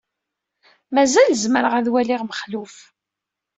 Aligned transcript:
Mazal 0.93 1.31
zemreɣ 1.43 1.73
ad 1.75 1.87
waliɣ 1.93 2.21
Mexluf. 2.23 2.75